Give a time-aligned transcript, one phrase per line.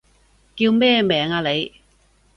[0.55, 1.71] 叫咩名啊你？